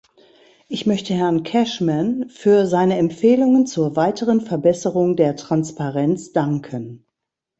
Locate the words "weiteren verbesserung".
3.95-5.15